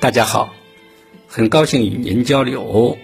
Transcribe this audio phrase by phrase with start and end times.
[0.00, 0.54] 大家好，
[1.28, 2.98] 很高兴与您交流。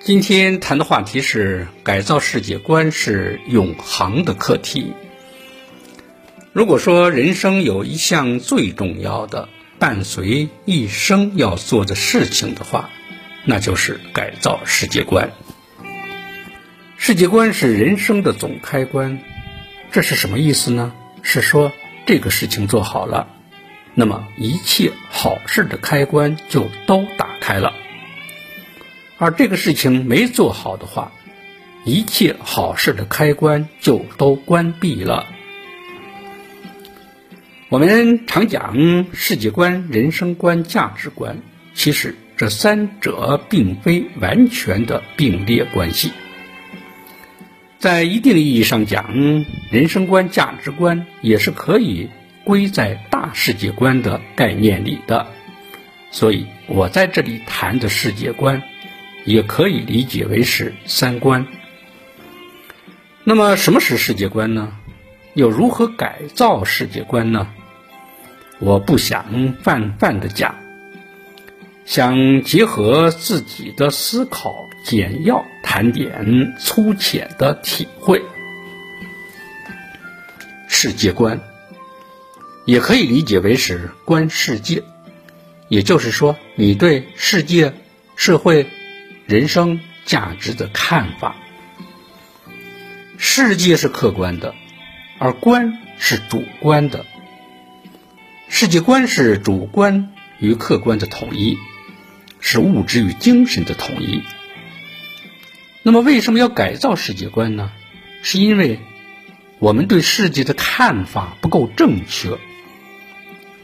[0.00, 4.92] 今天谈的话题是改造世界观是永恒的课题。
[6.52, 9.48] 如果说人生有一项最重要的、
[9.78, 12.90] 伴随一生要做的事情的话，
[13.44, 15.32] 那就是改造世界观。
[16.96, 19.18] 世界观是人生的总开关，
[19.90, 20.92] 这是什么意思呢？
[21.22, 21.72] 是说
[22.06, 23.28] 这个事情做好了，
[23.94, 27.72] 那么一切好事的开关就都打开了；
[29.18, 31.12] 而这个事情没做好的话，
[31.84, 35.26] 一切好事的开关就都关闭了。
[37.68, 41.38] 我们常讲世界观、人生观、价值观，
[41.74, 46.12] 其实这三者并非完全的并列关系。
[47.78, 52.10] 在一定意义上讲，人生观、价值观也是可以
[52.44, 55.26] 归在大世界观的概念里的。
[56.10, 58.62] 所以我在这里谈的世界观，
[59.24, 61.46] 也可以理解为是三观。
[63.24, 64.72] 那么，什么是世界观呢？
[65.34, 67.48] 又如何改造世界观呢？
[68.58, 70.54] 我不想泛泛的讲，
[71.86, 78.20] 想结合自己的思考，简要谈点粗浅的体会。
[80.68, 81.40] 世界观
[82.64, 84.82] 也可以理解为是观世界，
[85.68, 87.74] 也就是说，你对世界、
[88.16, 88.68] 社会、
[89.26, 91.36] 人生价值的看法。
[93.18, 94.54] 世界是客观的，
[95.18, 97.04] 而观是主观的。
[98.48, 101.56] 世界观是主观与客观的统一，
[102.40, 104.22] 是物质与精神的统一。
[105.82, 107.72] 那么，为什么要改造世界观呢？
[108.22, 108.78] 是因为
[109.58, 112.38] 我们对世界的看法不够正确，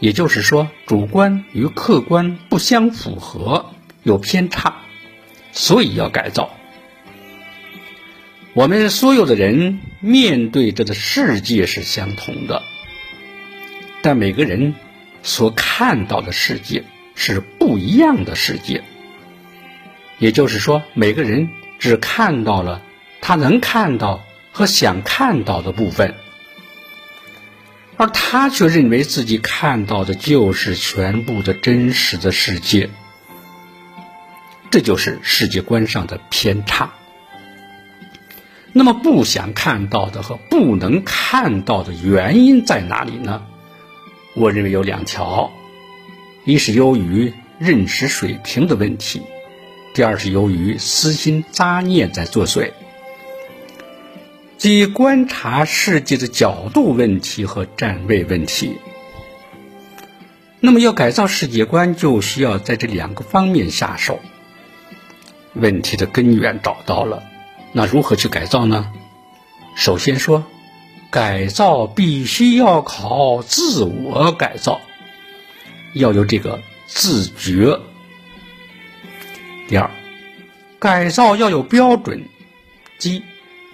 [0.00, 3.70] 也就是说，主观与客观不相符合，
[4.02, 4.76] 有偏差，
[5.52, 6.50] 所以要改造。
[8.54, 12.62] 我们所有的人面对着的世界是相同的。
[14.00, 14.74] 但每个人
[15.22, 16.84] 所看到的世界
[17.16, 18.84] 是不一样的世界，
[20.18, 21.50] 也就是说，每个人
[21.80, 22.82] 只看到了
[23.20, 26.14] 他能看到和想看到的部分，
[27.98, 32.88] 而他却认为自己看到的就是全部的真实的世界，
[34.70, 36.92] 这就是世界观上的偏差。
[38.72, 43.42] 那么，不想看到的和不能看到的原因在哪里呢？
[44.34, 45.50] 我认为有两条：
[46.44, 49.22] 一是由于认识水平的问题，
[49.92, 52.70] 第二是由于私心杂念在作祟，
[54.58, 58.76] 即观察世界的角度问题和站位问题。
[60.60, 64.20] 那么，要改造世界观，就需要在这两个方面下手。
[65.54, 67.22] 问题的根源找到了，
[67.72, 68.92] 那如何去改造呢？
[69.74, 70.44] 首先说。
[71.10, 74.78] 改造必须要靠自我改造，
[75.94, 77.80] 要有这个自觉。
[79.68, 79.90] 第二，
[80.78, 82.26] 改造要有标准，
[82.98, 83.22] 即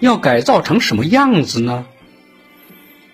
[0.05, 1.87] 要改造成什么样子呢？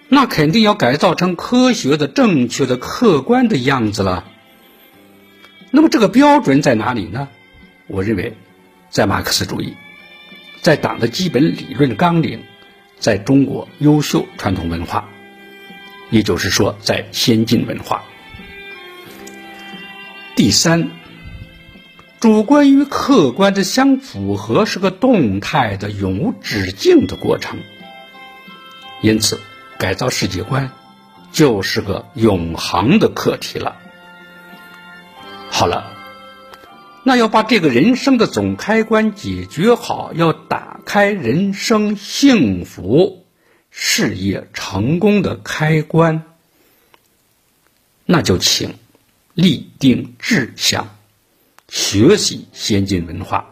[0.08, 4.24] 那肯定要改造成科学的、正确的、客观的样子了。
[5.70, 7.28] 那么这个标准在哪里呢？
[7.86, 8.36] 我认为，
[8.90, 9.74] 在马克思主义，
[10.62, 12.42] 在党的基本理论纲领。
[12.98, 15.08] 在中国优秀传统文化，
[16.10, 18.04] 也就是说，在先进文化。
[20.36, 20.90] 第三，
[22.20, 27.58] 主观与客观的相符合是个动态的、永无止境的过程。
[29.02, 29.40] 因此，
[29.78, 30.70] 改造世界观
[31.32, 33.76] 就是个永恒的课题了。
[35.50, 35.96] 好了。
[37.02, 43.24] 那要把这个人生的总开关解决好，要打开人生幸福、
[43.70, 46.24] 事业成功的开关，
[48.04, 48.74] 那就请
[49.32, 50.94] 立定志向，
[51.70, 53.48] 学习先进文化，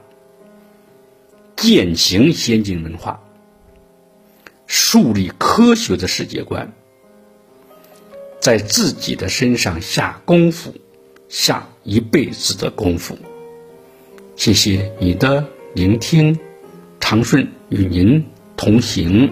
[1.55, 3.21] 践行先进文化，
[4.67, 6.73] 树立科学的世界观，
[8.41, 10.75] 在自己的身上下功夫，
[11.29, 13.17] 下一辈子的功夫。
[14.35, 16.37] 谢谢你的聆听，
[16.99, 18.27] 长顺与您
[18.57, 19.31] 同行。